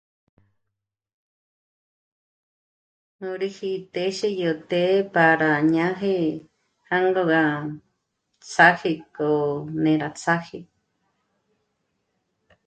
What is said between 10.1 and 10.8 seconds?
ts'áje